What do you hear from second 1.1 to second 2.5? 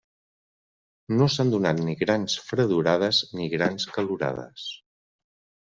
No s'han donat ni grans